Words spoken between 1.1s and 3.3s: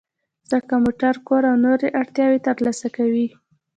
کور او نورې اړتیاوې ترلاسه کوئ.